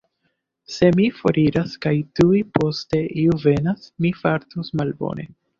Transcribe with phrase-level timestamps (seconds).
[0.75, 5.33] Se mi foriras kaj tuj poste iu venas, mi fartus malbone.